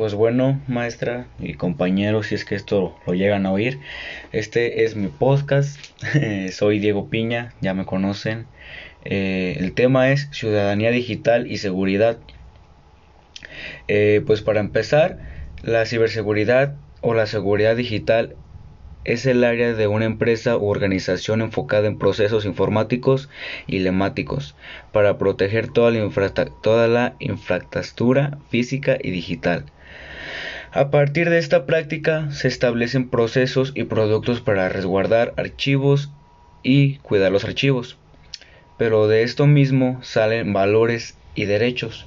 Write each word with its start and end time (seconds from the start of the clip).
Pues 0.00 0.14
bueno, 0.14 0.58
maestra 0.66 1.26
y 1.38 1.52
compañeros, 1.52 2.28
si 2.28 2.34
es 2.34 2.46
que 2.46 2.54
esto 2.54 2.96
lo 3.06 3.12
llegan 3.12 3.44
a 3.44 3.52
oír, 3.52 3.80
este 4.32 4.84
es 4.84 4.96
mi 4.96 5.08
podcast. 5.08 5.78
Soy 6.52 6.78
Diego 6.78 7.10
Piña, 7.10 7.52
ya 7.60 7.74
me 7.74 7.84
conocen. 7.84 8.46
Eh, 9.04 9.58
el 9.60 9.74
tema 9.74 10.10
es 10.10 10.30
ciudadanía 10.32 10.90
digital 10.90 11.50
y 11.50 11.58
seguridad. 11.58 12.16
Eh, 13.88 14.22
pues 14.26 14.40
para 14.40 14.60
empezar, 14.60 15.18
la 15.62 15.84
ciberseguridad 15.84 16.76
o 17.02 17.12
la 17.12 17.26
seguridad 17.26 17.76
digital 17.76 18.36
es 19.04 19.26
el 19.26 19.44
área 19.44 19.74
de 19.74 19.86
una 19.86 20.06
empresa 20.06 20.56
u 20.56 20.64
organización 20.64 21.42
enfocada 21.42 21.88
en 21.88 21.98
procesos 21.98 22.46
informáticos 22.46 23.28
y 23.66 23.80
lemáticos 23.80 24.56
para 24.92 25.18
proteger 25.18 25.68
toda 25.68 25.90
la, 25.90 26.08
toda 26.62 26.88
la 26.88 27.16
infraestructura 27.18 28.38
física 28.48 28.96
y 28.98 29.10
digital. 29.10 29.66
A 30.72 30.90
partir 30.90 31.30
de 31.30 31.38
esta 31.38 31.66
práctica 31.66 32.30
se 32.30 32.46
establecen 32.46 33.10
procesos 33.10 33.72
y 33.74 33.84
productos 33.84 34.40
para 34.40 34.68
resguardar 34.68 35.34
archivos 35.36 36.10
y 36.62 36.98
cuidar 36.98 37.32
los 37.32 37.44
archivos. 37.44 37.98
Pero 38.76 39.08
de 39.08 39.24
esto 39.24 39.48
mismo 39.48 39.98
salen 40.02 40.52
valores 40.52 41.18
y 41.34 41.46
derechos. 41.46 42.06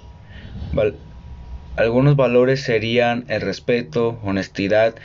algunos 1.75 2.15
valores 2.15 2.61
serían 2.61 3.25
el 3.27 3.41
respeto, 3.41 4.17
honestidad, 4.23 4.95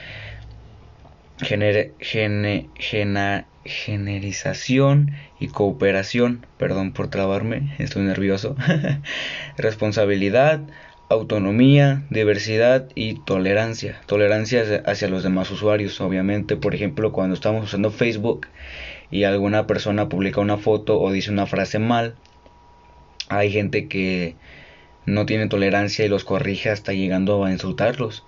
generización 3.64 5.12
y 5.40 5.48
cooperación, 5.48 6.46
perdón 6.58 6.92
por 6.92 7.08
trabarme, 7.08 7.74
estoy 7.78 8.02
nervioso, 8.02 8.54
responsabilidad, 9.56 10.60
autonomía, 11.08 12.02
diversidad 12.10 12.88
y 12.94 13.14
tolerancia. 13.20 14.00
Tolerancia 14.06 14.82
hacia 14.84 15.08
los 15.08 15.22
demás 15.22 15.50
usuarios, 15.50 16.00
obviamente, 16.00 16.56
por 16.56 16.74
ejemplo, 16.74 17.12
cuando 17.12 17.34
estamos 17.34 17.64
usando 17.64 17.90
Facebook 17.90 18.46
y 19.10 19.24
alguna 19.24 19.66
persona 19.66 20.08
publica 20.08 20.40
una 20.40 20.58
foto 20.58 21.00
o 21.00 21.10
dice 21.10 21.30
una 21.30 21.46
frase 21.46 21.78
mal, 21.78 22.14
hay 23.28 23.50
gente 23.50 23.88
que 23.88 24.36
no 25.06 25.24
tiene 25.26 25.48
tolerancia 25.48 26.04
y 26.04 26.08
los 26.08 26.24
corrige 26.24 26.70
hasta 26.70 26.92
llegando 26.92 27.44
a 27.44 27.52
insultarlos. 27.52 28.24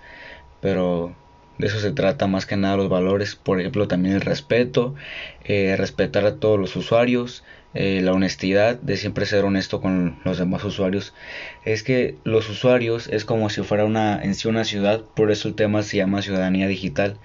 Pero 0.59 1.15
de 1.59 1.67
eso 1.67 1.79
se 1.79 1.91
trata 1.91 2.25
más 2.25 2.47
que 2.47 2.57
nada 2.57 2.77
los 2.77 2.89
valores, 2.89 3.35
por 3.35 3.59
ejemplo 3.59 3.87
también 3.87 4.15
el 4.15 4.21
respeto, 4.21 4.95
eh, 5.43 5.75
respetar 5.77 6.25
a 6.25 6.37
todos 6.37 6.59
los 6.59 6.75
usuarios, 6.75 7.43
eh, 7.73 8.01
la 8.01 8.13
honestidad, 8.13 8.79
de 8.79 8.97
siempre 8.97 9.25
ser 9.25 9.45
honesto 9.45 9.81
con 9.81 10.19
los 10.23 10.37
demás 10.37 10.63
usuarios. 10.63 11.13
Es 11.65 11.83
que 11.83 12.17
los 12.23 12.49
usuarios 12.49 13.07
es 13.07 13.25
como 13.25 13.49
si 13.49 13.61
fuera 13.61 13.85
una 13.85 14.21
en 14.21 14.35
sí 14.35 14.47
una 14.47 14.63
ciudad, 14.63 15.01
por 15.15 15.31
eso 15.31 15.47
el 15.47 15.55
tema 15.55 15.83
se 15.83 15.97
llama 15.97 16.21
ciudadanía 16.21 16.67
digital, 16.67 17.17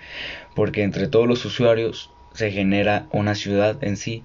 porque 0.55 0.83
entre 0.83 1.09
todos 1.09 1.27
los 1.27 1.45
usuarios 1.45 2.11
se 2.33 2.51
genera 2.51 3.07
una 3.13 3.35
ciudad 3.35 3.83
en 3.83 3.97
sí 3.97 4.23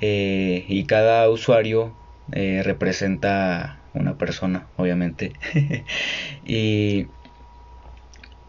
eh, 0.00 0.64
y 0.68 0.84
cada 0.84 1.28
usuario 1.30 1.94
representa 2.30 3.80
una 3.92 4.16
persona, 4.16 4.66
obviamente. 4.76 5.34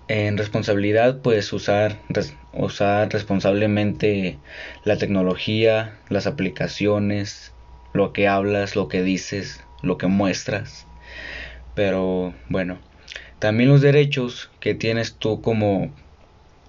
en 0.07 0.37
responsabilidad, 0.37 1.21
pues 1.21 1.51
usar, 1.51 1.99
usar 2.53 3.11
responsablemente 3.11 4.37
la 4.83 4.97
tecnología, 4.97 5.97
las 6.09 6.27
aplicaciones, 6.27 7.53
lo 7.93 8.13
que 8.13 8.27
hablas, 8.27 8.75
lo 8.75 8.87
que 8.87 9.01
dices, 9.01 9.63
lo 9.81 9.97
que 9.97 10.07
muestras. 10.07 10.85
Pero 11.73 12.33
bueno, 12.49 12.79
también 13.39 13.69
los 13.69 13.81
derechos 13.81 14.51
que 14.59 14.75
tienes 14.75 15.15
tú 15.15 15.41
como 15.41 15.91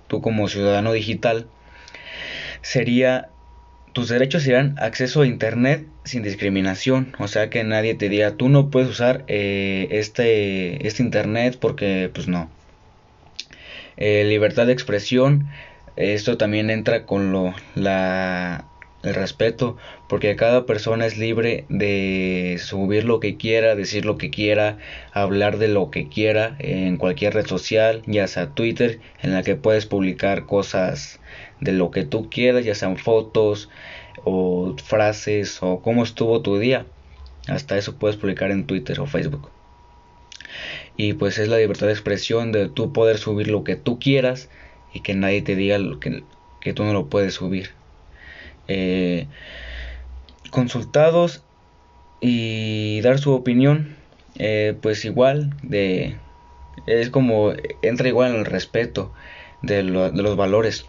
tú 0.08 0.20
como 0.20 0.48
ciudadano 0.48 0.92
digital 0.92 1.46
sería 2.62 3.28
tus 3.92 4.08
derechos 4.08 4.44
serían 4.44 4.76
acceso 4.78 5.22
a 5.22 5.26
internet 5.26 5.86
sin 6.04 6.22
discriminación, 6.22 7.14
o 7.18 7.28
sea 7.28 7.50
que 7.50 7.64
nadie 7.64 7.94
te 7.94 8.08
diga 8.08 8.36
tú 8.36 8.48
no 8.48 8.70
puedes 8.70 8.88
usar 8.88 9.24
eh, 9.26 9.88
este 9.90 10.86
este 10.86 11.02
internet 11.02 11.58
porque 11.60 12.10
pues 12.12 12.28
no 12.28 12.50
eh, 13.96 14.24
libertad 14.24 14.66
de 14.66 14.72
expresión, 14.72 15.48
esto 15.96 16.36
también 16.36 16.70
entra 16.70 17.06
con 17.06 17.32
lo, 17.32 17.54
la, 17.74 18.66
el 19.02 19.14
respeto, 19.14 19.76
porque 20.08 20.36
cada 20.36 20.66
persona 20.66 21.06
es 21.06 21.16
libre 21.16 21.64
de 21.68 22.56
subir 22.60 23.04
lo 23.04 23.20
que 23.20 23.36
quiera, 23.36 23.74
decir 23.74 24.04
lo 24.04 24.18
que 24.18 24.30
quiera, 24.30 24.78
hablar 25.12 25.58
de 25.58 25.68
lo 25.68 25.90
que 25.90 26.08
quiera 26.08 26.56
en 26.58 26.96
cualquier 26.96 27.34
red 27.34 27.46
social, 27.46 28.02
ya 28.06 28.26
sea 28.26 28.50
Twitter, 28.50 29.00
en 29.22 29.32
la 29.32 29.42
que 29.42 29.56
puedes 29.56 29.86
publicar 29.86 30.46
cosas 30.46 31.20
de 31.60 31.72
lo 31.72 31.90
que 31.90 32.04
tú 32.04 32.28
quieras, 32.28 32.64
ya 32.64 32.74
sean 32.74 32.96
fotos 32.98 33.70
o 34.24 34.76
frases 34.84 35.62
o 35.62 35.80
cómo 35.80 36.02
estuvo 36.02 36.42
tu 36.42 36.58
día. 36.58 36.86
Hasta 37.48 37.78
eso 37.78 37.96
puedes 37.96 38.16
publicar 38.16 38.50
en 38.50 38.66
Twitter 38.66 39.00
o 39.00 39.06
Facebook 39.06 39.55
y 40.96 41.14
pues 41.14 41.38
es 41.38 41.48
la 41.48 41.58
libertad 41.58 41.86
de 41.86 41.92
expresión 41.92 42.52
de 42.52 42.68
tú 42.68 42.92
poder 42.92 43.18
subir 43.18 43.48
lo 43.48 43.64
que 43.64 43.76
tú 43.76 43.98
quieras 43.98 44.48
y 44.92 45.00
que 45.00 45.14
nadie 45.14 45.42
te 45.42 45.56
diga 45.56 45.78
lo 45.78 46.00
que, 46.00 46.24
que 46.60 46.72
tú 46.72 46.84
no 46.84 46.92
lo 46.92 47.06
puedes 47.06 47.34
subir. 47.34 47.70
Eh, 48.68 49.26
consultados 50.50 51.42
y 52.20 53.00
dar 53.02 53.18
su 53.18 53.32
opinión, 53.32 53.96
eh, 54.38 54.74
pues 54.80 55.04
igual 55.04 55.54
de 55.62 56.16
es 56.86 57.10
como 57.10 57.52
entra 57.82 58.08
igual 58.08 58.32
en 58.32 58.40
el 58.40 58.46
respeto 58.46 59.12
de, 59.62 59.82
de 59.82 60.22
los 60.22 60.36
valores. 60.36 60.86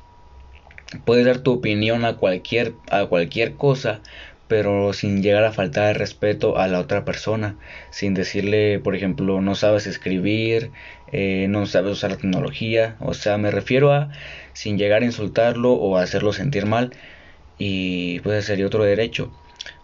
Puedes 1.05 1.25
dar 1.25 1.39
tu 1.39 1.51
opinión 1.51 2.05
a 2.05 2.15
cualquier 2.15 2.73
a 2.89 3.05
cualquier 3.05 3.55
cosa, 3.55 4.01
pero 4.47 4.93
sin 4.93 5.21
llegar 5.21 5.43
a 5.43 5.51
faltar 5.51 5.97
respeto 5.97 6.57
a 6.57 6.67
la 6.67 6.79
otra 6.79 7.05
persona, 7.05 7.57
sin 7.89 8.13
decirle, 8.13 8.79
por 8.79 8.95
ejemplo, 8.95 9.41
no 9.41 9.55
sabes 9.55 9.87
escribir, 9.87 10.71
eh, 11.11 11.47
no 11.49 11.65
sabes 11.65 11.93
usar 11.93 12.11
la 12.11 12.17
tecnología, 12.17 12.95
o 12.99 13.13
sea, 13.13 13.37
me 13.37 13.51
refiero 13.51 13.91
a 13.93 14.09
sin 14.53 14.77
llegar 14.77 15.01
a 15.01 15.05
insultarlo 15.05 15.73
o 15.73 15.97
hacerlo 15.97 16.33
sentir 16.33 16.65
mal, 16.65 16.91
y 17.57 18.19
pues 18.21 18.45
sería 18.45 18.67
otro 18.67 18.83
derecho. 18.83 19.31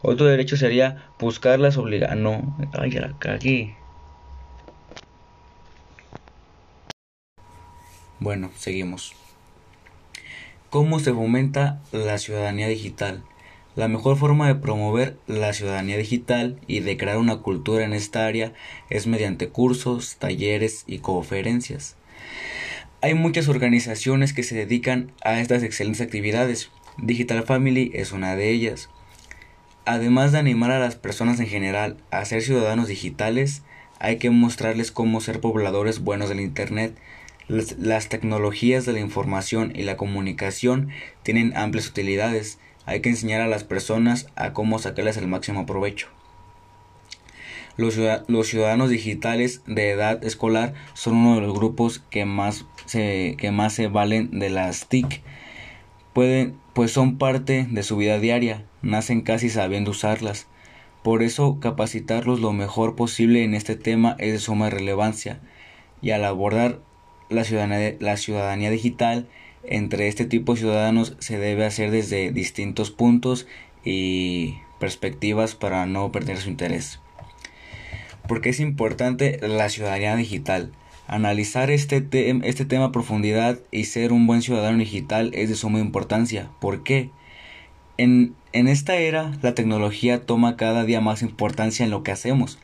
Otro 0.01 0.27
derecho 0.27 0.57
sería 0.57 1.09
buscar 1.19 1.59
las 1.59 1.77
obligaciones. 1.77 2.23
No, 2.23 2.57
ay, 2.73 2.91
ya 2.91 3.01
la. 3.01 3.15
Bueno, 8.19 8.51
seguimos. 8.55 9.13
¿Cómo 10.69 10.99
se 10.99 11.13
fomenta 11.13 11.81
la 11.91 12.17
ciudadanía 12.17 12.67
digital? 12.67 13.23
La 13.75 13.87
mejor 13.87 14.17
forma 14.17 14.47
de 14.47 14.55
promover 14.55 15.17
la 15.25 15.51
ciudadanía 15.51 15.97
digital 15.97 16.59
y 16.67 16.81
de 16.81 16.95
crear 16.95 17.17
una 17.17 17.37
cultura 17.37 17.83
en 17.83 17.93
esta 17.93 18.27
área 18.27 18.53
es 18.91 19.07
mediante 19.07 19.49
cursos, 19.49 20.17
talleres 20.19 20.83
y 20.85 20.99
conferencias. 20.99 21.95
Hay 23.01 23.15
muchas 23.15 23.49
organizaciones 23.49 24.31
que 24.31 24.43
se 24.43 24.55
dedican 24.55 25.11
a 25.23 25.39
estas 25.39 25.63
excelentes 25.63 26.01
actividades. 26.01 26.69
Digital 26.99 27.43
Family 27.43 27.89
es 27.95 28.11
una 28.11 28.35
de 28.35 28.51
ellas. 28.51 28.89
Además 29.85 30.31
de 30.31 30.37
animar 30.37 30.69
a 30.69 30.79
las 30.79 30.95
personas 30.95 31.39
en 31.39 31.47
general 31.47 31.97
a 32.11 32.23
ser 32.25 32.43
ciudadanos 32.43 32.87
digitales, 32.87 33.63
hay 33.97 34.17
que 34.17 34.29
mostrarles 34.29 34.91
cómo 34.91 35.19
ser 35.19 35.41
pobladores 35.41 35.99
buenos 35.99 36.29
del 36.29 36.41
Internet. 36.41 36.95
Las, 37.47 37.77
las 37.79 38.07
tecnologías 38.07 38.85
de 38.85 38.93
la 38.93 38.99
información 38.99 39.73
y 39.75 39.81
la 39.81 39.97
comunicación 39.97 40.89
tienen 41.23 41.57
amplias 41.57 41.87
utilidades 41.87 42.59
hay 42.85 43.01
que 43.01 43.09
enseñar 43.09 43.41
a 43.41 43.47
las 43.47 43.63
personas 43.63 44.27
a 44.35 44.53
cómo 44.53 44.79
sacarles 44.79 45.17
el 45.17 45.27
máximo 45.27 45.65
provecho. 45.65 46.07
Los, 47.75 47.95
ciudadanos 48.47 48.89
digitales 48.91 49.63
de 49.65 49.89
edad 49.89 50.23
escolar 50.23 50.73
son 50.93 51.15
uno 51.15 51.35
de 51.35 51.41
los 51.41 51.55
grupos 51.55 52.03
que 52.11 52.25
más 52.25 52.65
se, 52.85 53.35
valen 53.91 54.39
de 54.39 54.49
las 54.51 54.87
TIC. 54.89 55.21
Pueden, 56.13 56.55
pues 56.73 56.91
son 56.91 57.17
parte 57.17 57.65
de 57.69 57.81
su 57.81 57.97
vida 57.97 58.19
diaria, 58.19 58.63
nacen 58.83 59.21
casi 59.21 59.49
sabiendo 59.49 59.89
usarlas. 59.91 60.45
Por 61.01 61.23
eso 61.23 61.59
capacitarlos 61.59 62.39
lo 62.39 62.53
mejor 62.53 62.95
posible 62.95 63.43
en 63.43 63.55
este 63.55 63.75
tema 63.75 64.15
es 64.19 64.33
de 64.33 64.39
suma 64.39 64.69
relevancia. 64.69 65.39
Y 66.01 66.11
al 66.11 66.23
abordar 66.25 66.79
la 67.29 67.43
ciudadanía 67.43 68.69
digital 68.69 69.27
entre 69.63 70.07
este 70.07 70.25
tipo 70.25 70.53
de 70.53 70.59
ciudadanos 70.59 71.15
se 71.19 71.37
debe 71.37 71.65
hacer 71.65 71.91
desde 71.91 72.31
distintos 72.31 72.91
puntos 72.91 73.47
y 73.83 74.55
perspectivas 74.79 75.55
para 75.55 75.85
no 75.85 76.11
perder 76.11 76.37
su 76.37 76.49
interés. 76.49 76.99
Porque 78.27 78.49
es 78.49 78.59
importante 78.59 79.39
la 79.41 79.69
ciudadanía 79.69 80.15
digital. 80.15 80.71
Analizar 81.07 81.69
este, 81.69 82.05
este 82.43 82.65
tema 82.65 82.85
a 82.85 82.91
profundidad 82.91 83.59
y 83.71 83.85
ser 83.85 84.13
un 84.13 84.25
buen 84.25 84.41
ciudadano 84.41 84.77
digital 84.77 85.31
es 85.33 85.49
de 85.49 85.55
suma 85.55 85.79
importancia. 85.79 86.49
¿Por 86.59 86.83
qué? 86.83 87.09
En, 87.97 88.35
en 88.53 88.67
esta 88.67 88.95
era 88.95 89.31
la 89.41 89.53
tecnología 89.53 90.25
toma 90.25 90.55
cada 90.55 90.85
día 90.85 91.01
más 91.01 91.21
importancia 91.21 91.83
en 91.83 91.91
lo 91.91 92.03
que 92.03 92.11
hacemos. 92.11 92.59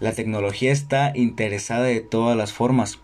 La 0.00 0.12
tecnología 0.12 0.72
está 0.72 1.12
interesada 1.14 1.84
de 1.84 2.00
todas 2.00 2.36
las 2.36 2.52
formas 2.52 2.98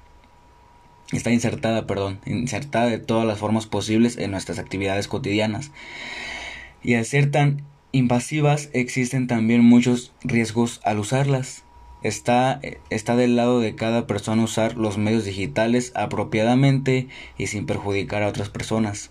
está 1.12 1.30
insertada, 1.30 1.86
perdón, 1.86 2.20
insertada 2.26 2.86
de 2.86 2.98
todas 2.98 3.26
las 3.26 3.38
formas 3.38 3.66
posibles 3.66 4.18
en 4.18 4.30
nuestras 4.30 4.58
actividades 4.58 5.08
cotidianas. 5.08 5.70
Y 6.82 6.94
al 6.94 7.04
ser 7.04 7.30
tan 7.30 7.62
invasivas 7.92 8.68
existen 8.72 9.26
también 9.26 9.64
muchos 9.64 10.12
riesgos 10.22 10.80
al 10.84 10.98
usarlas. 10.98 11.64
Está, 12.02 12.60
está 12.90 13.16
del 13.16 13.34
lado 13.34 13.60
de 13.60 13.74
cada 13.74 14.06
persona 14.06 14.44
usar 14.44 14.76
los 14.76 14.98
medios 14.98 15.24
digitales 15.24 15.92
apropiadamente 15.96 17.08
y 17.36 17.48
sin 17.48 17.66
perjudicar 17.66 18.22
a 18.22 18.28
otras 18.28 18.50
personas. 18.50 19.10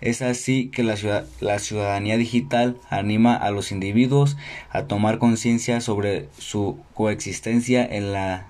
Es 0.00 0.22
así 0.22 0.68
que 0.68 0.84
la, 0.84 1.24
la 1.40 1.58
ciudadanía 1.58 2.16
digital 2.16 2.76
anima 2.88 3.34
a 3.34 3.50
los 3.50 3.72
individuos 3.72 4.36
a 4.70 4.84
tomar 4.84 5.18
conciencia 5.18 5.80
sobre 5.80 6.28
su 6.38 6.78
coexistencia 6.94 7.84
en 7.84 8.12
la 8.12 8.46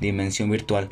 dimensión 0.00 0.50
virtual. 0.50 0.88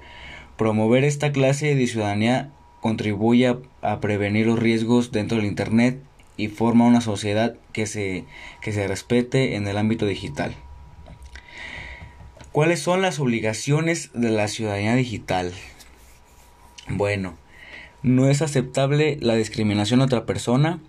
Promover 0.56 1.04
esta 1.04 1.32
clase 1.32 1.74
de 1.74 1.86
ciudadanía 1.86 2.50
contribuye 2.80 3.56
a, 3.82 4.00
prevenir 4.00 4.46
los 4.46 4.58
riesgos 4.58 5.10
dentro 5.10 5.38
del 5.38 5.46
Internet 5.46 6.00
y 6.36 6.48
forma 6.48 6.86
una 6.86 7.00
sociedad 7.00 7.56
que 7.72 7.86
se, 7.86 8.24
que 8.60 8.72
se 8.72 8.86
respete 8.86 9.56
en 9.56 9.66
el 9.66 9.78
ámbito 9.78 10.06
digital. 10.06 10.54
¿Cuáles 12.52 12.80
son 12.80 13.02
las 13.02 13.18
obligaciones 13.18 14.10
de 14.14 14.30
la 14.30 14.46
ciudadanía 14.48 14.94
digital? 14.94 15.52
Bueno, 16.88 17.36
no 18.02 18.28
es 18.28 18.42
aceptable 18.42 19.16
la 19.20 19.34
discriminación 19.34 20.02
a 20.02 20.04
otra 20.04 20.26
persona, 20.26 20.80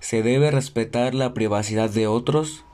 se 0.00 0.22
debe 0.22 0.50
respetar 0.50 1.14
la 1.14 1.34
privacidad 1.34 1.90
de 1.90 2.06
otros, 2.06 2.64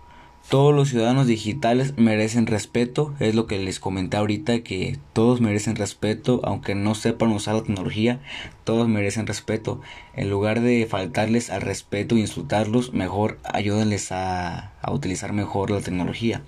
todos 0.51 0.75
los 0.75 0.89
ciudadanos 0.89 1.29
digitales 1.29 1.95
merecen 1.97 2.49
respeto, 2.49 3.15
es 3.21 3.37
lo 3.37 3.47
que 3.47 3.61
les 3.61 3.79
comenté 3.79 4.17
ahorita, 4.17 4.65
que 4.65 4.99
todos 5.13 5.41
merecen 5.41 5.77
respeto, 5.77 6.41
aunque 6.43 6.75
no 6.75 6.97
sepan 6.97 7.31
usar 7.31 7.55
la 7.55 7.63
tecnología, 7.63 8.19
todos 8.65 8.89
merecen 8.89 9.29
respeto. 9.29 9.81
En 10.13 10.29
lugar 10.29 10.61
de 10.61 10.89
faltarles 10.91 11.51
al 11.51 11.61
respeto 11.61 12.17
e 12.17 12.19
insultarlos, 12.19 12.93
mejor 12.93 13.39
ayúdenles 13.45 14.11
a, 14.11 14.73
utilizar 14.91 15.33
mejor 15.33 15.71
la 15.71 15.83
tecnología. 15.83 16.43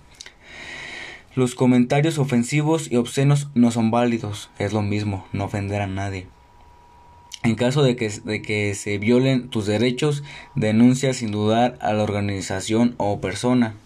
Los 1.37 1.55
comentarios 1.55 2.19
ofensivos 2.19 2.91
y 2.91 2.97
obscenos 2.97 3.51
no 3.55 3.71
son 3.71 3.93
válidos, 3.93 4.51
es 4.59 4.73
lo 4.73 4.83
mismo, 4.83 5.29
no 5.33 5.45
ofender 5.45 5.81
a 5.81 5.87
nadie. 5.87 6.27
En 7.45 7.55
caso 7.55 7.85
de 7.85 7.95
que, 7.95 8.09
de 8.09 8.43
que 8.43 8.75
se 8.75 8.99
violen 8.99 9.49
tus 9.49 9.67
derechos, 9.67 10.25
denuncia 10.57 11.15
sin 11.15 11.31
dudar 11.31 11.79
a 11.81 11.93
la 11.93 12.03
organización 12.03 12.97
o 12.99 13.21
persona. 13.21 13.77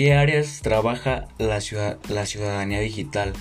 ¿Qué 0.00 0.14
áreas 0.14 0.60
trabaja 0.62 1.28
la, 1.36 1.58
la, 2.08 2.24
ciudadanía 2.24 2.80
digital? 2.80 3.34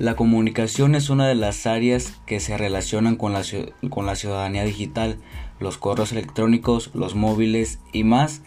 La 0.00 0.16
comunicación 0.16 0.96
es 0.96 1.08
una 1.08 1.28
de 1.28 1.36
las 1.36 1.68
áreas 1.68 2.14
que 2.26 2.40
se 2.40 2.58
relacionan 2.58 3.14
con 3.14 3.32
la, 3.32 3.42
la 3.42 4.16
ciudadanía 4.16 4.64
digital. 4.64 5.18
Los 5.60 5.78
correos 5.78 6.10
electrónicos, 6.10 6.90
los 6.94 7.14
móviles 7.14 7.78
y 7.92 8.02
más 8.02 8.42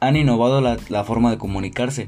han 0.00 0.14
innovado 0.14 0.60
la, 0.60 1.04
forma 1.04 1.30
de 1.30 1.38
comunicarse. 1.38 2.06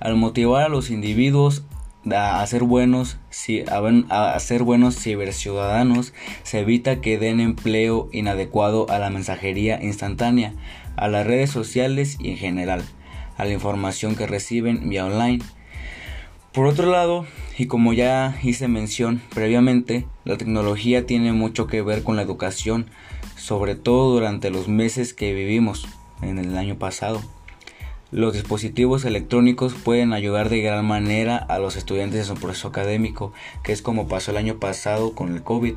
Al 0.00 0.16
motivar 0.16 0.62
a 0.62 0.70
los 0.70 0.88
individuos 0.88 1.66
a 2.10 2.46
ser 2.46 2.62
buenos, 2.62 3.18
a, 4.08 4.40
ser 4.40 4.62
buenos 4.62 4.98
ciberciudadanos, 4.98 6.14
se 6.42 6.60
evita 6.60 7.02
que 7.02 7.18
den 7.18 7.40
empleo 7.40 8.08
inadecuado 8.12 8.88
a 8.88 8.98
la 8.98 9.10
mensajería 9.10 9.78
instantánea, 9.82 10.54
a 10.96 11.08
las 11.08 11.26
redes 11.26 11.50
sociales 11.50 12.16
y 12.18 12.30
en 12.30 12.38
general, 12.38 12.82
a 13.36 13.44
la 13.44 13.52
información 13.52 14.16
que 14.16 14.26
reciben 14.26 14.88
vía 14.88 15.06
online. 15.06 15.42
Por 16.52 16.66
otro 16.66 16.90
lado, 16.90 17.26
y 17.58 17.66
como 17.66 17.92
ya 17.92 18.38
hice 18.42 18.68
mención 18.68 19.20
previamente, 19.34 20.06
la 20.24 20.36
tecnología 20.38 21.06
tiene 21.06 21.32
mucho 21.32 21.66
que 21.66 21.82
ver 21.82 22.02
con 22.02 22.16
la 22.16 22.22
educación, 22.22 22.86
sobre 23.36 23.74
todo 23.74 24.14
durante 24.14 24.50
los 24.50 24.68
meses 24.68 25.12
que 25.12 25.34
vivimos 25.34 25.86
en 26.22 26.38
el 26.38 26.56
año 26.56 26.78
pasado. 26.78 27.22
Los 28.10 28.34
dispositivos 28.34 29.04
electrónicos 29.04 29.74
pueden 29.74 30.12
ayudar 30.12 30.48
de 30.48 30.62
gran 30.62 30.86
manera 30.86 31.36
a 31.36 31.58
los 31.58 31.76
estudiantes 31.76 32.20
en 32.20 32.36
su 32.36 32.40
proceso 32.40 32.68
académico, 32.68 33.32
que 33.62 33.72
es 33.72 33.82
como 33.82 34.08
pasó 34.08 34.30
el 34.30 34.36
año 34.36 34.58
pasado 34.58 35.12
con 35.12 35.34
el 35.34 35.42
COVID, 35.42 35.74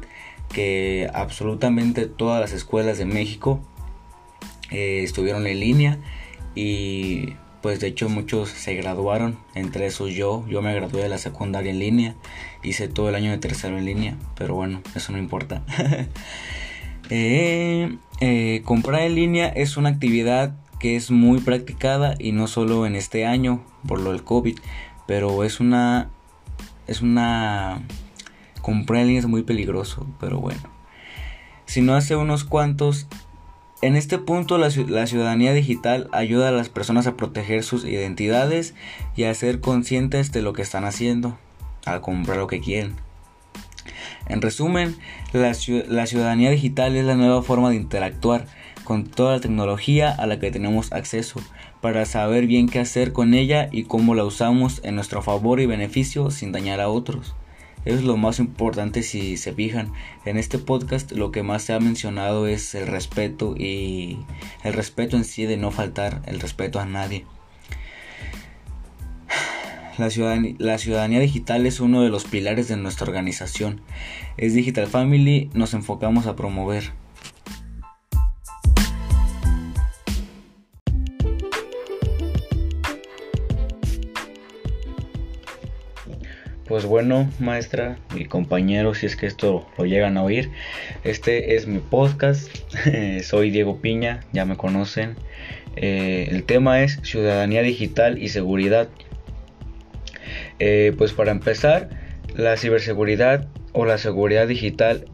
que 0.48 1.10
absolutamente 1.14 2.06
todas 2.06 2.40
las 2.40 2.54
escuelas 2.54 2.98
de 2.98 3.06
México 3.06 3.60
eh, 4.72 5.02
estuvieron 5.04 5.48
en 5.48 5.60
línea 5.60 5.98
y 6.56 7.34
pues 7.62 7.80
de 7.80 7.88
hecho 7.88 8.10
muchos 8.10 8.50
se 8.50 8.76
graduaron, 8.76 9.38
entre 9.56 9.86
esos 9.86 10.12
yo, 10.12 10.46
yo 10.48 10.62
me 10.62 10.74
gradué 10.74 11.04
de 11.04 11.10
la 11.10 11.18
secundaria 11.18 11.72
en 11.72 11.80
línea, 11.80 12.16
hice 12.64 12.88
todo 12.88 13.10
el 13.10 13.16
año 13.16 13.32
de 13.32 13.38
tercero 13.38 13.78
en 13.78 13.86
línea, 13.86 14.16
pero 14.38 14.56
bueno, 14.56 14.82
eso 14.96 15.12
no 15.12 15.18
importa. 15.18 15.64
Eh, 17.12 17.98
eh, 18.20 18.62
comprar 18.66 19.02
en 19.02 19.16
línea 19.16 19.48
es 19.48 19.78
una 19.78 19.90
actividad 19.90 20.54
que 20.80 20.96
es 20.96 21.10
muy 21.10 21.40
practicada 21.40 22.14
y 22.20 22.34
no 22.34 22.46
solo 22.46 22.86
en 22.86 22.96
este 22.96 23.26
año 23.26 23.64
por 23.88 24.00
lo 24.00 24.12
del 24.12 24.24
COVID, 24.24 24.60
pero 25.08 25.44
es 25.44 25.60
una 25.60 26.12
es 26.86 27.02
una 27.02 27.82
comprar 28.62 29.02
en 29.02 29.08
línea 29.08 29.22
es 29.22 29.26
muy 29.26 29.42
peligroso, 29.42 30.06
pero 30.20 30.40
bueno. 30.40 30.62
Si 31.66 31.82
no 31.82 31.96
hace 31.96 32.16
unos 32.16 32.44
cuantos 32.44 33.08
en 33.82 33.96
este 33.96 34.18
punto 34.18 34.58
la, 34.58 34.70
ciudadanía 34.72 35.54
digital 35.54 36.10
ayuda 36.12 36.50
a 36.50 36.52
las 36.52 36.70
personas 36.70 37.08
a 37.08 37.16
proteger 37.16 37.64
sus 37.64 37.86
identidades 37.86 38.74
y 39.16 39.24
a 39.24 39.34
ser 39.34 39.62
conscientes 39.62 40.32
de 40.32 40.42
lo 40.42 40.54
que 40.54 40.62
están 40.62 40.84
haciendo 40.84 41.38
al 41.86 42.02
comprar 42.02 42.38
lo 42.38 42.48
que 42.48 42.60
quieren. 42.60 42.96
En 44.28 44.42
resumen, 44.42 44.98
la, 45.32 45.54
ciudadanía 45.54 46.52
digital 46.52 46.96
es 46.96 47.06
la 47.06 47.16
nueva 47.16 47.42
forma 47.42 47.70
de 47.70 47.78
interactuar 47.78 48.46
con 48.84 49.06
toda 49.06 49.36
la 49.36 49.42
tecnología 49.42 50.12
a 50.12 50.28
la 50.28 50.40
que 50.40 50.52
tenemos 50.52 50.92
acceso 50.92 51.40
para 51.82 52.06
saber 52.06 52.48
bien 52.48 52.68
qué 52.68 52.80
hacer 52.80 53.14
con 53.14 53.34
ella 53.34 53.70
y 53.72 53.84
cómo 53.84 54.14
la 54.14 54.26
usamos 54.26 54.82
en 54.84 54.96
nuestro 54.96 55.22
favor 55.22 55.62
y 55.62 55.66
beneficio 55.66 56.32
sin 56.32 56.52
dañar 56.52 56.82
a 56.82 56.90
otros. 56.90 57.34
Eso 57.86 57.98
es 57.98 58.04
lo 58.04 58.18
más 58.18 58.40
importante 58.40 59.04
si 59.04 59.38
se 59.38 59.54
fijan. 59.54 59.92
En 60.26 60.38
este 60.38 60.60
podcast 60.60 61.12
lo 61.12 61.32
que 61.32 61.44
más 61.44 61.64
se 61.64 61.74
ha 61.74 61.80
mencionado 61.80 62.48
es 62.48 62.76
el 62.76 62.88
respeto 62.88 63.56
y 63.58 64.20
el 64.64 64.74
respeto 64.74 65.18
en 65.18 65.24
sí 65.24 65.46
de 65.46 65.58
no 65.58 65.72
faltar 65.72 66.22
el 66.26 66.40
respeto 66.40 66.80
a 66.80 66.86
nadie. 66.86 67.26
La 69.98 70.10
ciudadanía, 70.10 71.20
digital 71.20 71.66
es 71.66 71.82
uno 71.82 72.02
de 72.02 72.10
los 72.10 72.24
pilares 72.24 72.70
de 72.70 72.78
nuestra 72.78 73.06
organización. 73.06 73.82
Es 74.38 74.54
Digital 74.54 74.88
Family, 74.88 75.50
nos 75.54 75.74
enfocamos 75.74 76.26
a 76.26 76.38
promover. 76.38 76.94
Pues 86.70 86.86
bueno, 86.86 87.28
maestra 87.40 87.98
y 88.16 88.26
compañeros, 88.26 89.00
si 89.00 89.08
es 89.08 89.16
que 89.16 89.26
esto 89.26 89.68
lo 89.80 89.86
llegan 89.86 90.18
a 90.18 90.24
oír, 90.24 90.52
este 91.04 91.56
es 91.56 91.66
mi 91.66 91.80
podcast. 91.80 92.48
Soy 93.24 93.50
Diego 93.50 93.82
Piña, 93.82 94.20
ya 94.34 94.46
me 94.46 94.56
conocen. 94.56 95.16
Eh, 95.76 96.28
el 96.30 96.44
tema 96.44 96.84
es 96.84 97.00
ciudadanía 97.02 97.64
digital 97.64 98.22
y 98.22 98.30
seguridad. 98.30 98.88
Eh, 100.60 100.94
pues 100.96 101.12
para 101.12 101.32
empezar, 101.32 101.90
la 102.36 102.56
ciberseguridad 102.56 103.48
o 103.74 103.86
la 103.86 103.98
seguridad 103.98 104.48
digital 104.48 105.06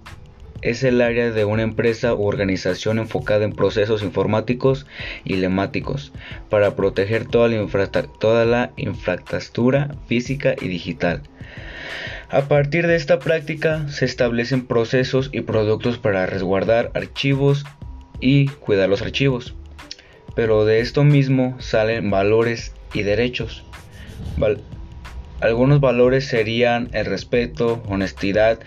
es 0.65 0.83
el 0.83 0.99
área 1.01 1.31
de 1.31 1.45
una 1.45 1.61
empresa 1.61 2.15
u 2.15 2.25
organización 2.25 2.97
enfocada 2.97 3.45
en 3.45 3.53
procesos 3.53 4.01
informáticos 4.01 4.87
y 5.23 5.35
lemáticos 5.35 6.11
para 6.49 6.75
proteger 6.75 7.25
toda 7.25 7.49
la, 7.49 8.03
toda 8.19 8.45
la 8.45 8.71
infraestructura 8.75 9.95
física 10.07 10.55
y 10.59 10.67
digital. 10.67 11.21
A 12.29 12.41
partir 12.47 12.87
de 12.87 12.95
esta 12.95 13.19
práctica 13.19 13.87
se 13.89 14.05
establecen 14.05 14.65
procesos 14.65 15.29
y 15.31 15.41
productos 15.41 15.99
para 15.99 16.25
resguardar 16.25 16.89
archivos 16.95 17.63
y 18.19 18.47
cuidar 18.47 18.89
los 18.89 19.03
archivos. 19.03 19.53
Pero 20.35 20.65
de 20.65 20.79
esto 20.79 21.03
mismo 21.03 21.55
salen 21.59 22.09
valores 22.09 22.73
y 22.91 23.03
derechos. 23.03 23.63
Algunos 25.41 25.79
valores 25.79 26.25
serían 26.25 26.89
el 26.93 27.05
respeto, 27.05 27.83
honestidad, 27.87 28.59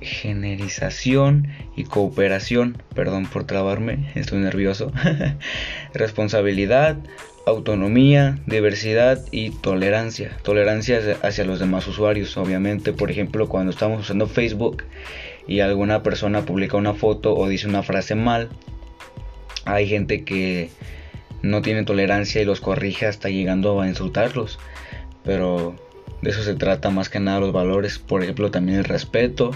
generización 0.00 1.48
y 1.76 1.84
cooperación. 1.84 2.82
Perdón 2.94 3.26
por 3.26 3.44
trabarme, 3.44 4.10
estoy 4.14 4.40
nervioso. 4.40 4.92
Responsabilidad, 5.94 6.98
autonomía, 7.46 8.38
diversidad 8.46 9.24
y 9.30 9.50
tolerancia. 9.50 10.36
Tolerancia 10.42 11.00
hacia 11.22 11.44
los 11.44 11.60
demás 11.60 11.86
usuarios, 11.88 12.36
obviamente. 12.36 12.92
Por 12.92 13.10
ejemplo, 13.10 13.48
cuando 13.48 13.70
estamos 13.70 14.00
usando 14.00 14.26
Facebook 14.26 14.84
y 15.46 15.60
alguna 15.60 16.02
persona 16.02 16.42
publica 16.42 16.76
una 16.76 16.94
foto 16.94 17.34
o 17.34 17.48
dice 17.48 17.66
una 17.68 17.82
frase 17.82 18.14
mal, 18.14 18.48
hay 19.64 19.88
gente 19.88 20.24
que 20.24 20.70
no 21.42 21.62
tiene 21.62 21.84
tolerancia 21.84 22.40
y 22.40 22.44
los 22.44 22.60
corrige 22.60 23.06
hasta 23.06 23.28
llegando 23.28 23.80
a 23.80 23.88
insultarlos. 23.88 24.58
Pero 25.24 25.76
de 26.22 26.30
eso 26.30 26.44
se 26.44 26.54
trata 26.54 26.90
más 26.90 27.08
que 27.08 27.18
nada 27.18 27.40
los 27.40 27.52
valores, 27.52 27.98
por 27.98 28.22
ejemplo 28.22 28.50
también 28.50 28.78
el 28.78 28.84
respeto, 28.84 29.50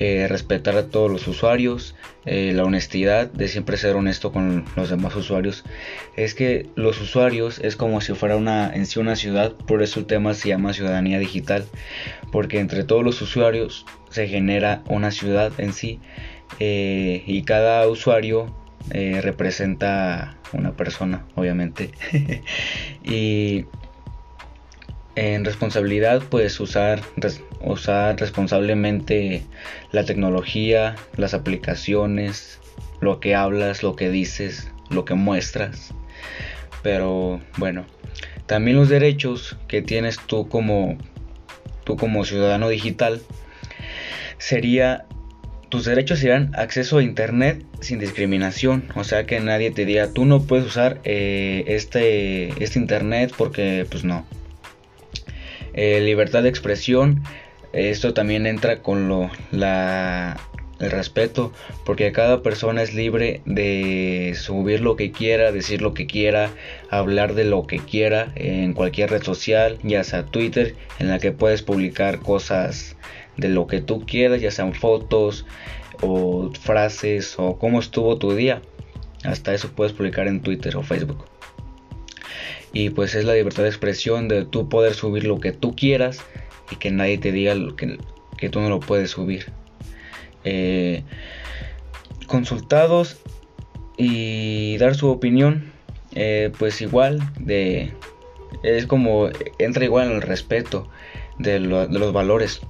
eh, 0.00 0.26
respetar 0.28 0.76
a 0.76 0.86
todos 0.88 1.08
los 1.10 1.28
usuarios, 1.28 1.94
eh, 2.26 2.52
la 2.52 2.64
honestidad, 2.64 3.30
de 3.30 3.46
siempre 3.46 3.76
ser 3.76 3.94
honesto 3.94 4.32
con 4.32 4.64
los 4.74 4.90
demás 4.90 5.14
usuarios. 5.14 5.64
Es 6.16 6.34
que 6.34 6.66
los 6.74 7.00
usuarios 7.00 7.60
es 7.60 7.76
como 7.76 8.00
si 8.00 8.12
fuera 8.14 8.36
una, 8.36 8.74
en 8.74 8.86
sí 8.86 8.98
una 8.98 9.14
ciudad, 9.14 9.52
por 9.52 9.82
eso 9.82 10.00
el 10.00 10.06
tema 10.06 10.34
se 10.34 10.48
llama 10.48 10.72
ciudadanía 10.72 11.20
digital, 11.20 11.64
porque 12.32 12.58
entre 12.58 12.82
todos 12.82 13.04
los 13.04 13.22
usuarios 13.22 13.86
se 14.10 14.26
genera 14.26 14.82
una 14.88 15.12
ciudad 15.12 15.52
en 15.58 15.72
sí 15.72 16.00
eh, 16.58 17.22
y 17.24 17.42
cada 17.42 17.86
usuario 17.88 18.52
representa 19.22 20.38
una 20.52 20.72
persona, 20.72 21.24
obviamente. 21.36 21.90
y 23.04 23.66
en 25.16 25.44
responsabilidad, 25.44 26.22
pues 26.30 26.60
usar, 26.60 27.02
usar 27.60 28.18
responsablemente 28.18 29.42
la 29.92 30.04
tecnología, 30.04 30.96
las 31.16 31.34
aplicaciones, 31.34 32.60
lo 33.00 33.20
que 33.20 33.34
hablas, 33.34 33.82
lo 33.82 33.96
que 33.96 34.10
dices, 34.10 34.70
lo 34.88 35.04
que 35.04 35.14
muestras. 35.14 35.92
Pero 36.82 37.40
bueno, 37.56 37.84
también 38.46 38.76
los 38.76 38.88
derechos 38.88 39.56
que 39.68 39.82
tienes 39.82 40.18
tú 40.18 40.48
como 40.48 40.96
tú 41.84 41.96
como 41.96 42.24
ciudadano 42.24 42.68
digital 42.68 43.20
sería 44.38 45.06
tus 45.68 45.84
derechos 45.84 46.18
serían 46.18 46.50
acceso 46.56 46.98
a 46.98 47.02
internet 47.02 47.64
sin 47.80 48.00
discriminación, 48.00 48.84
o 48.96 49.04
sea 49.04 49.24
que 49.24 49.38
nadie 49.40 49.70
te 49.70 49.84
diga 49.84 50.12
tú 50.12 50.24
no 50.24 50.42
puedes 50.42 50.66
usar 50.66 51.00
eh, 51.04 51.64
este, 51.68 52.62
este 52.62 52.78
internet 52.78 53.32
porque 53.36 53.86
pues 53.88 54.02
no, 54.02 54.26
eh, 55.74 56.00
libertad 56.00 56.42
de 56.42 56.48
expresión, 56.48 57.22
esto 57.72 58.14
también 58.14 58.46
entra 58.46 58.82
con 58.82 59.08
lo, 59.08 59.30
la, 59.52 60.36
el 60.80 60.90
respeto, 60.90 61.52
porque 61.84 62.10
cada 62.12 62.42
persona 62.42 62.82
es 62.82 62.94
libre 62.94 63.42
de 63.44 64.34
subir 64.36 64.80
lo 64.80 64.96
que 64.96 65.12
quiera, 65.12 65.52
decir 65.52 65.82
lo 65.82 65.94
que 65.94 66.06
quiera, 66.06 66.50
hablar 66.88 67.34
de 67.34 67.44
lo 67.44 67.66
que 67.66 67.78
quiera 67.78 68.32
en 68.34 68.72
cualquier 68.72 69.10
red 69.10 69.22
social, 69.22 69.78
ya 69.82 70.02
sea 70.02 70.24
Twitter, 70.24 70.74
en 70.98 71.08
la 71.08 71.18
que 71.18 71.32
puedes 71.32 71.62
publicar 71.62 72.20
cosas 72.20 72.96
de 73.36 73.48
lo 73.48 73.66
que 73.66 73.80
tú 73.80 74.04
quieras, 74.06 74.40
ya 74.40 74.50
sean 74.50 74.74
fotos 74.74 75.46
o 76.02 76.50
frases 76.60 77.34
o 77.38 77.58
cómo 77.58 77.78
estuvo 77.78 78.16
tu 78.16 78.34
día. 78.34 78.62
Hasta 79.22 79.52
eso 79.52 79.70
puedes 79.76 79.92
publicar 79.92 80.26
en 80.28 80.40
Twitter 80.40 80.76
o 80.76 80.82
Facebook 80.82 81.26
y 82.72 82.90
pues 82.90 83.14
es 83.14 83.24
la 83.24 83.34
libertad 83.34 83.62
de 83.62 83.68
expresión 83.68 84.28
de 84.28 84.44
tú 84.44 84.68
poder 84.68 84.94
subir 84.94 85.24
lo 85.24 85.40
que 85.40 85.52
tú 85.52 85.74
quieras 85.74 86.24
y 86.70 86.76
que 86.76 86.90
nadie 86.90 87.18
te 87.18 87.32
diga 87.32 87.54
que, 87.76 87.98
que 88.36 88.48
tú 88.48 88.60
no 88.60 88.68
lo 88.68 88.80
puedes 88.80 89.10
subir. 89.10 89.52
Eh, 90.44 91.02
consultados 92.26 93.18
y 93.96 94.78
dar 94.78 94.94
su 94.94 95.08
opinión, 95.08 95.72
eh, 96.14 96.50
pues 96.58 96.80
igual 96.80 97.20
de 97.38 97.92
es 98.62 98.86
como 98.86 99.28
entra 99.58 99.84
igual 99.84 100.08
en 100.08 100.16
el 100.16 100.22
respeto 100.22 100.88
de, 101.38 101.60
de 101.60 101.98
los 101.98 102.12
valores. 102.12 102.60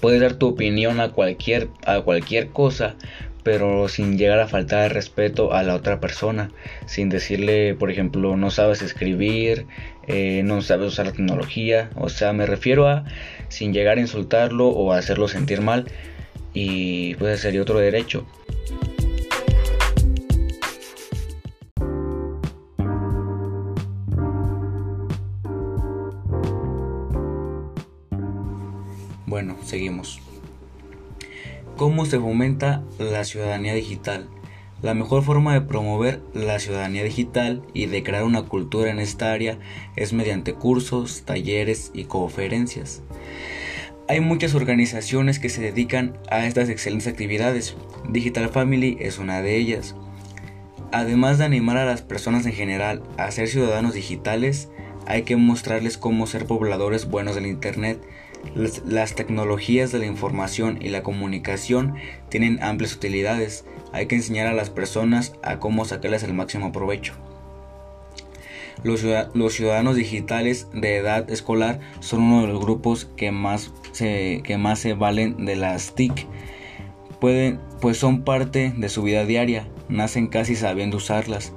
Puedes 0.00 0.20
dar 0.20 0.34
tu 0.34 0.48
opinión 0.48 1.00
a 1.00 1.10
cualquier 1.10 1.68
a 1.84 2.00
cualquier 2.00 2.50
cosa, 2.50 2.96
pero 3.42 3.88
sin 3.88 4.18
llegar 4.18 4.40
a 4.40 4.48
faltar 4.48 4.92
respeto 4.92 5.52
a 5.52 5.62
la 5.62 5.74
otra 5.74 6.00
persona, 6.00 6.50
sin 6.86 7.08
decirle, 7.08 7.74
por 7.74 7.90
ejemplo, 7.90 8.36
no 8.36 8.50
sabes 8.50 8.82
escribir, 8.82 9.66
eh, 10.06 10.42
no 10.44 10.62
sabes 10.62 10.88
usar 10.88 11.06
la 11.06 11.12
tecnología, 11.12 11.90
o 11.96 12.08
sea, 12.08 12.32
me 12.32 12.46
refiero 12.46 12.88
a 12.88 13.04
sin 13.48 13.72
llegar 13.72 13.98
a 13.98 14.00
insultarlo 14.00 14.68
o 14.68 14.92
hacerlo 14.92 15.28
sentir 15.28 15.60
mal, 15.60 15.86
y 16.52 17.14
pues 17.16 17.40
sería 17.40 17.62
otro 17.62 17.78
derecho. 17.78 18.26
Bueno, 29.26 29.56
seguimos. 29.62 30.20
¿Cómo 31.80 32.04
se 32.04 32.20
fomenta 32.20 32.84
la 32.98 33.24
ciudadanía 33.24 33.72
digital? 33.72 34.28
La 34.82 34.92
mejor 34.92 35.22
forma 35.22 35.54
de 35.54 35.62
promover 35.62 36.20
la 36.34 36.58
ciudadanía 36.58 37.02
digital 37.02 37.62
y 37.72 37.86
de 37.86 38.02
crear 38.02 38.24
una 38.24 38.42
cultura 38.42 38.90
en 38.90 38.98
esta 38.98 39.32
área 39.32 39.58
es 39.96 40.12
mediante 40.12 40.52
cursos, 40.52 41.22
talleres 41.24 41.90
y 41.94 42.04
conferencias. 42.04 43.00
Hay 44.08 44.20
muchas 44.20 44.54
organizaciones 44.54 45.38
que 45.38 45.48
se 45.48 45.62
dedican 45.62 46.18
a 46.30 46.44
estas 46.44 46.68
excelentes 46.68 47.08
actividades. 47.08 47.74
Digital 48.10 48.50
Family 48.50 48.98
es 49.00 49.16
una 49.16 49.40
de 49.40 49.56
ellas. 49.56 49.96
Además 50.92 51.38
de 51.38 51.46
animar 51.46 51.78
a 51.78 51.86
las 51.86 52.02
personas 52.02 52.44
en 52.44 52.52
general 52.52 53.02
a 53.16 53.30
ser 53.30 53.48
ciudadanos 53.48 53.94
digitales, 53.94 54.68
hay 55.06 55.22
que 55.22 55.36
mostrarles 55.36 55.96
cómo 55.96 56.26
ser 56.26 56.44
pobladores 56.44 57.08
buenos 57.08 57.36
del 57.36 57.46
Internet 57.46 58.02
las, 58.54 59.14
tecnologías 59.14 59.92
de 59.92 59.98
la 59.98 60.06
información 60.06 60.78
y 60.80 60.88
la 60.88 61.02
comunicación 61.02 61.94
tienen 62.28 62.62
amplias 62.62 62.94
utilidades. 62.94 63.64
Hay 63.92 64.06
que 64.06 64.16
enseñar 64.16 64.46
a 64.46 64.52
las 64.52 64.70
personas 64.70 65.34
a 65.42 65.58
cómo 65.58 65.84
sacarles 65.84 66.22
el 66.22 66.34
máximo 66.34 66.72
provecho. 66.72 67.14
Los, 68.82 69.00
ciudadanos 69.52 69.96
digitales 69.96 70.68
de 70.72 70.96
edad 70.96 71.30
escolar 71.30 71.80
son 72.00 72.22
uno 72.22 72.42
de 72.42 72.48
los 72.48 72.60
grupos 72.60 73.04
que 73.16 73.30
más 73.30 73.72
se, 73.92 74.40
que 74.42 74.56
más 74.56 74.78
se 74.78 74.94
valen 74.94 75.44
de 75.44 75.56
las 75.56 75.94
TIC. 75.94 76.26
Pueden, 77.20 77.60
pues 77.82 77.98
son 77.98 78.22
parte 78.22 78.72
de 78.74 78.88
su 78.88 79.02
vida 79.02 79.26
diaria, 79.26 79.68
nacen 79.90 80.28
casi 80.28 80.56
sabiendo 80.56 80.96
usarlas. 80.96 81.52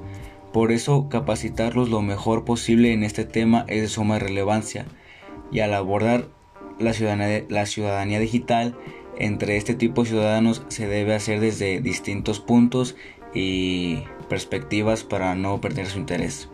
Por 0.52 0.74
eso 0.74 1.08
capacitarlos 1.08 1.90
lo 1.90 2.02
mejor 2.02 2.44
posible 2.44 2.92
en 2.92 3.04
este 3.04 3.24
tema 3.24 3.66
es 3.70 3.82
de 3.82 3.88
suma 3.88 4.20
relevancia. 4.20 4.86
Y 5.52 5.62
al 5.62 5.74
abordar 5.74 6.28
la 6.80 6.94
ciudadanía, 6.94 8.20
digital 8.20 8.76
entre 9.18 9.58
este 9.58 9.76
tipo 9.76 10.04
de 10.04 10.10
ciudadanos 10.10 10.64
se 10.70 10.88
debe 10.88 11.14
hacer 11.14 11.40
desde 11.40 11.82
distintos 11.82 12.40
puntos 12.40 12.96
y 13.34 14.04
perspectivas 14.30 15.04
para 15.04 15.36
no 15.36 15.62
perder 15.62 15.88
su 15.88 16.00
interés. 16.00 16.50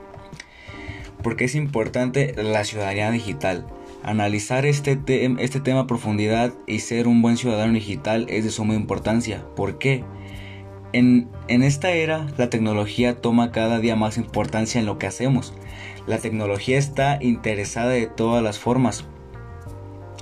Porque 1.23 1.45
es 1.45 1.55
importante 1.55 2.33
la 2.37 2.63
ciudadanía 2.63 3.11
digital? 3.11 3.65
Analizar 4.03 4.65
este, 4.65 4.99
este 5.39 5.59
tema 5.59 5.81
a 5.81 5.87
profundidad 5.87 6.53
y 6.67 6.79
ser 6.79 7.07
un 7.07 7.21
buen 7.21 7.37
ciudadano 7.37 7.73
digital 7.73 8.25
es 8.29 8.45
de 8.45 8.51
suma 8.51 8.73
importancia. 8.73 9.45
¿Por 9.55 9.77
qué? 9.77 10.03
En, 10.93 11.29
en 11.47 11.63
esta 11.63 11.91
era 11.91 12.25
la 12.37 12.49
tecnología 12.49 13.21
toma 13.21 13.51
cada 13.51 13.79
día 13.79 13.95
más 13.95 14.17
importancia 14.17 14.79
en 14.79 14.85
lo 14.85 14.97
que 14.97 15.07
hacemos. 15.07 15.53
La 16.07 16.17
tecnología 16.17 16.77
está 16.77 17.19
interesada 17.21 17.89
de 17.89 18.07
todas 18.07 18.41
las 18.41 18.57
formas, 18.57 19.05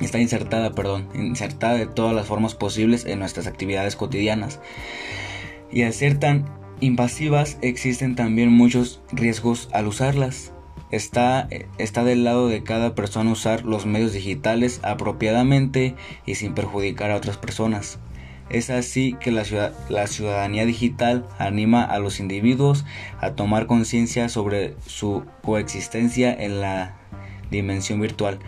está 0.01 0.20
insertada, 0.20 0.72
perdón, 0.72 1.10
insertada 1.16 1.75
de 1.75 1.88
todas 1.88 2.16
las 2.16 2.27
formas 2.27 2.56
posibles 2.56 3.06
en 3.06 3.20
nuestras 3.20 3.48
actividades 3.48 3.96
cotidianas. 3.96 4.60
Y 5.72 5.84
al 5.84 5.94
ser 5.94 6.20
tan 6.20 6.46
invasivas 6.80 7.58
existen 7.62 8.16
también 8.16 8.51
muchos 8.51 9.01
riesgos 9.12 9.70
al 9.74 9.88
usarlas. 9.88 10.54
Está, 10.89 11.50
está 11.77 12.04
del 12.04 12.24
lado 12.24 12.48
de 12.48 12.63
cada 12.63 12.96
persona 12.96 13.32
usar 13.32 13.66
los 13.66 13.86
medios 13.86 14.13
digitales 14.13 14.80
apropiadamente 14.84 15.96
y 16.25 16.36
sin 16.36 16.54
perjudicar 16.54 17.12
a 17.12 17.18
otras 17.18 17.38
personas. 17.38 18.00
Es 18.50 18.70
así 18.70 19.18
que 19.20 19.32
la, 19.32 19.44
la 19.89 20.08
ciudadanía 20.08 20.66
digital 20.66 21.27
anima 21.38 21.84
a 21.84 22.00
los 22.00 22.22
individuos 22.22 22.86
a 23.20 23.32
tomar 23.32 23.68
conciencia 23.68 24.30
sobre 24.30 24.75
su 24.86 25.25
coexistencia 25.44 26.34
en 26.34 26.62
la 26.62 26.96
dimensión 27.51 28.00
virtual 28.00 28.39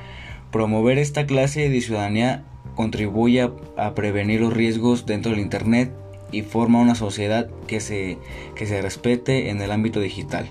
Promover 0.52 0.98
esta 0.98 1.26
clase 1.26 1.70
de 1.70 1.82
ciudadanía 1.82 2.44
contribuye 2.76 3.50
a, 3.78 3.94
prevenir 3.94 4.42
los 4.42 4.54
riesgos 4.54 5.06
dentro 5.06 5.32
del 5.32 5.42
Internet 5.42 5.92
y 6.32 6.42
forma 6.44 6.80
una 6.80 6.96
sociedad 6.96 7.50
que 7.68 7.80
se, 7.80 8.18
que 8.56 8.66
se 8.66 8.82
respete 8.82 9.50
en 9.50 9.62
el 9.62 9.72
ámbito 9.72 10.00
digital. 10.00 10.48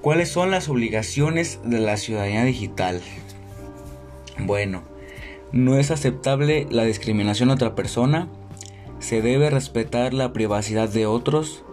¿Cuáles 0.00 0.28
son 0.28 0.50
las 0.50 0.68
obligaciones 0.68 1.60
de 1.64 1.78
la 1.80 1.96
ciudadanía 1.96 2.44
digital? 2.44 3.00
Bueno, 4.38 4.82
no 5.52 5.78
es 5.78 5.90
aceptable 5.90 6.66
la 6.70 6.84
discriminación 6.84 7.50
a 7.50 7.54
otra 7.54 7.74
persona, 7.74 8.28
se 8.98 9.22
debe 9.22 9.50
respetar 9.50 10.12
la 10.12 10.32
privacidad 10.32 10.88
de 10.88 11.06
otros, 11.06 11.64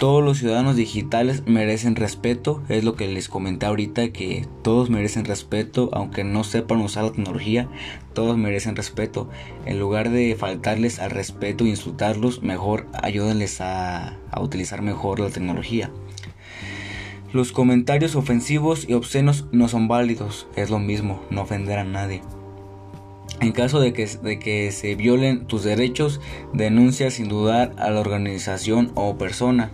todos 0.00 0.24
los 0.24 0.38
ciudadanos 0.38 0.76
digitales 0.76 1.42
merecen 1.44 1.94
respeto, 1.94 2.62
es 2.70 2.84
lo 2.84 2.94
que 2.94 3.06
les 3.06 3.28
comenté 3.28 3.66
ahorita, 3.66 4.08
que 4.08 4.46
todos 4.62 4.88
merecen 4.88 5.26
respeto, 5.26 5.90
aunque 5.92 6.24
no 6.24 6.42
sepan 6.42 6.80
usar 6.80 7.04
la 7.04 7.10
tecnología, 7.10 7.68
todos 8.14 8.38
merecen 8.38 8.76
respeto. 8.76 9.28
En 9.66 9.78
lugar 9.78 10.08
de 10.08 10.34
faltarles 10.36 11.00
al 11.00 11.10
respeto 11.10 11.66
e 11.66 11.68
insultarlos, 11.68 12.42
mejor 12.42 12.86
ayúdenles 12.94 13.60
a, 13.60 14.16
utilizar 14.40 14.80
mejor 14.80 15.20
la 15.20 15.28
tecnología. 15.28 15.90
Los 17.34 17.52
comentarios 17.52 18.16
ofensivos 18.16 18.88
y 18.88 18.94
obscenos 18.94 19.48
no 19.52 19.68
son 19.68 19.86
válidos, 19.86 20.46
es 20.56 20.70
lo 20.70 20.78
mismo, 20.78 21.22
no 21.28 21.42
ofender 21.42 21.78
a 21.78 21.84
nadie. 21.84 22.22
En 23.42 23.52
caso 23.52 23.80
de 23.80 23.92
que, 23.92 24.06
de 24.06 24.38
que, 24.38 24.72
se 24.72 24.94
violen 24.94 25.44
tus 25.46 25.62
derechos, 25.62 26.22
denuncia 26.54 27.10
sin 27.10 27.28
dudar 27.28 27.74
a 27.76 27.90
la 27.90 28.00
organización 28.00 28.92
o 28.94 29.18
persona. 29.18 29.70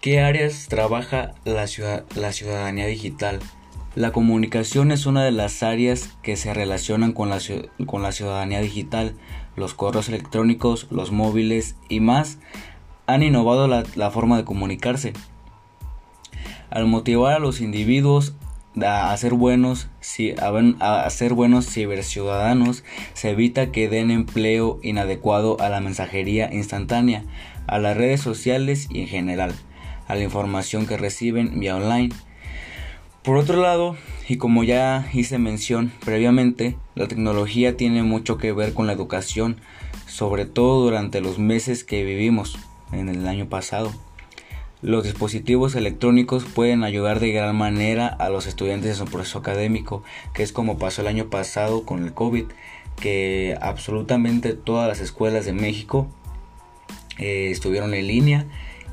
¿Qué 0.00 0.20
áreas 0.20 0.68
trabaja 0.68 1.34
la, 1.44 1.66
la 2.14 2.32
ciudadanía 2.32 2.86
digital? 2.86 3.40
La 3.96 4.12
comunicación 4.12 4.92
es 4.92 5.06
una 5.06 5.24
de 5.24 5.32
las 5.32 5.64
áreas 5.64 6.10
que 6.22 6.36
se 6.36 6.54
relacionan 6.54 7.12
con 7.12 7.30
la, 7.30 7.40
la 7.40 8.12
ciudadanía 8.12 8.60
digital. 8.60 9.16
Los 9.56 9.74
correos 9.74 10.08
electrónicos, 10.08 10.86
los 10.92 11.10
móviles 11.10 11.74
y 11.88 11.98
más 11.98 12.38
han 13.08 13.24
innovado 13.24 13.66
la, 13.66 14.10
forma 14.12 14.36
de 14.36 14.44
comunicarse. 14.44 15.14
Al 16.70 16.86
motivar 16.86 17.34
a 17.34 17.40
los 17.40 17.60
individuos 17.60 18.36
a 18.80 19.16
ser 19.16 19.34
buenos, 19.34 19.88
a 20.78 21.10
ser 21.10 21.34
buenos 21.34 21.68
ciberciudadanos, 21.68 22.84
se 23.14 23.30
evita 23.30 23.72
que 23.72 23.88
den 23.88 24.12
empleo 24.12 24.78
inadecuado 24.80 25.56
a 25.58 25.68
la 25.70 25.80
mensajería 25.80 26.54
instantánea, 26.54 27.24
a 27.66 27.80
las 27.80 27.96
redes 27.96 28.20
sociales 28.20 28.86
y 28.90 29.00
en 29.00 29.08
general, 29.08 29.54
a 30.08 30.16
la 30.16 30.24
información 30.24 30.86
que 30.86 30.96
reciben 30.96 31.60
vía 31.60 31.76
online. 31.76 32.08
Por 33.22 33.36
otro 33.36 33.60
lado, 33.60 33.96
y 34.28 34.36
como 34.36 34.64
ya 34.64 35.08
hice 35.12 35.38
mención 35.38 35.92
previamente, 36.04 36.76
la 36.94 37.06
tecnología 37.06 37.76
tiene 37.76 38.02
mucho 38.02 38.38
que 38.38 38.52
ver 38.52 38.74
con 38.74 38.86
la 38.86 38.94
educación, 38.94 39.60
sobre 40.06 40.46
todo 40.46 40.82
durante 40.82 41.20
los 41.20 41.38
meses 41.38 41.84
que 41.84 42.04
vivimos 42.04 42.58
en 42.90 43.08
el 43.08 43.28
año 43.28 43.48
pasado. 43.48 43.92
Los 44.80 45.04
dispositivos 45.04 45.74
electrónicos 45.74 46.44
pueden 46.44 46.84
ayudar 46.84 47.20
de 47.20 47.32
gran 47.32 47.56
manera 47.56 48.06
a 48.06 48.30
los 48.30 48.46
estudiantes 48.46 48.92
en 48.92 49.06
su 49.06 49.12
proceso 49.12 49.40
académico, 49.40 50.04
que 50.32 50.42
es 50.42 50.52
como 50.52 50.78
pasó 50.78 51.02
el 51.02 51.08
año 51.08 51.28
pasado 51.30 51.84
con 51.84 52.04
el 52.04 52.14
COVID, 52.14 52.44
que 53.00 53.58
absolutamente 53.60 54.54
todas 54.54 54.88
las 54.88 55.00
escuelas 55.00 55.44
de 55.44 55.52
México 55.52 56.08
eh, 57.18 57.50
estuvieron 57.50 57.92
en 57.92 58.06
línea 58.06 58.46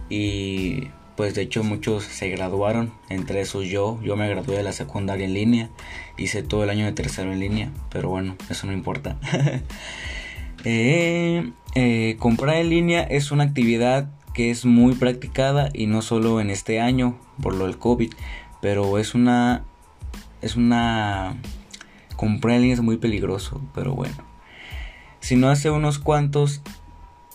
y 0.09 0.89
pues 1.15 1.35
de 1.35 1.41
hecho 1.43 1.63
muchos 1.63 2.03
se 2.03 2.29
graduaron, 2.29 2.91
entre 3.09 3.41
esos 3.41 3.65
yo, 3.65 3.99
yo 4.03 4.15
me 4.15 4.27
gradué 4.27 4.57
de 4.57 4.63
la 4.63 4.73
secundaria 4.73 5.25
en 5.25 5.33
línea, 5.33 5.69
hice 6.17 6.43
todo 6.43 6.63
el 6.63 6.69
año 6.69 6.85
de 6.85 6.91
tercero 6.91 7.31
en 7.31 7.39
línea, 7.39 7.71
pero 7.89 8.09
bueno, 8.09 8.35
eso 8.49 8.67
no 8.67 8.73
importa. 8.73 9.17
Eh, 10.67 11.51
eh, 11.75 12.15
comprar 12.17 12.55
en 12.55 12.71
línea 12.71 13.03
es 13.03 13.29
una 13.29 13.43
actividad 13.43 14.09
que 14.33 14.49
es 14.49 14.65
muy 14.65 14.95
practicada 14.95 15.69
y 15.71 15.85
no 15.85 16.01
solo 16.01 16.41
en 16.41 16.49
este 16.49 16.81
año 16.81 17.19
por 17.39 17.53
lo 17.53 17.67
del 17.67 17.77
COVID, 17.77 18.11
pero 18.61 18.97
es 18.97 19.13
una 19.13 19.63
es 20.41 20.55
una 20.55 21.37
comprar 22.15 22.55
en 22.55 22.61
línea 22.61 22.73
es 22.73 22.81
muy 22.81 22.97
peligroso, 22.97 23.61
pero 23.75 23.93
bueno. 23.93 24.15
Si 25.19 25.35
no 25.35 25.49
hace 25.49 25.69
unos 25.69 25.99
cuantos 25.99 26.61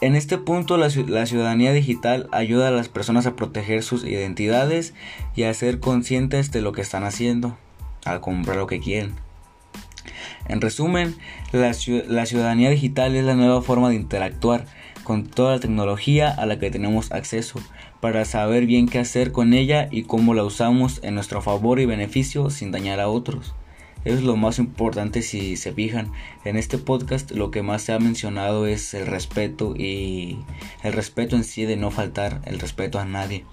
en 0.01 0.17
este 0.17 0.39
punto 0.39 0.77
la, 0.77 0.91
ciudadanía 0.91 1.73
digital 1.73 2.29
ayuda 2.33 2.69
a 2.69 2.71
las 2.71 2.89
personas 2.89 3.27
a 3.27 3.37
proteger 3.37 3.83
sus 3.83 4.05
identidades 4.05 4.95
y 5.37 5.43
a 5.43 5.55
ser 5.55 5.79
conscientes 5.79 6.51
de 6.53 6.63
lo 6.63 6.73
que 6.73 6.81
están 6.81 7.05
haciendo 7.05 7.59
al 8.05 8.21
comprar 8.21 8.57
lo 8.57 8.67
que 8.67 8.81
quieren. 8.81 9.15
En 10.49 10.61
resumen, 10.61 11.15
la, 11.53 11.73
la 12.09 12.27
ciudadanía 12.27 12.71
digital 12.71 13.15
es 13.15 13.25
la 13.25 13.35
nueva 13.35 13.63
forma 13.63 13.91
de 13.91 13.97
interactuar 13.97 14.65
con 15.05 15.27
toda 15.27 15.53
la 15.53 15.61
tecnología 15.61 16.31
a 16.31 16.47
la 16.47 16.59
que 16.59 16.71
tenemos 16.71 17.13
acceso 17.13 17.61
para 18.01 18.25
saber 18.25 18.67
bien 18.67 18.89
qué 18.89 18.99
hacer 18.99 19.33
con 19.33 19.53
ella 19.53 19.89
y 19.91 20.05
cómo 20.05 20.35
la 20.35 20.45
usamos 20.45 21.01
en 21.03 21.15
nuestro 21.15 21.43
favor 21.43 21.79
y 21.79 21.87
beneficio 21.87 22.49
sin 22.49 22.71
dañar 22.73 23.01
a 23.01 23.09
otros. 23.09 23.55
Eso 24.05 24.17
es 24.17 24.23
lo 24.23 24.37
más 24.37 24.59
importante 24.59 25.21
si 25.21 25.57
se 25.57 25.73
fijan. 25.73 26.13
En 26.45 26.57
este 26.57 26.79
podcast 26.79 27.33
lo 27.33 27.51
que 27.51 27.63
más 27.63 27.83
se 27.83 27.93
ha 27.93 27.99
mencionado 27.99 28.67
es 28.67 28.95
el 28.95 29.07
respeto 29.07 29.75
y 29.77 30.39
el 30.83 30.95
respeto 30.95 31.37
en 31.37 31.45
sí 31.45 31.65
de 31.67 31.77
no 31.77 31.91
faltar 31.91 32.41
el 32.47 32.59
respeto 32.59 32.99
a 32.99 33.05
nadie. 33.05 33.45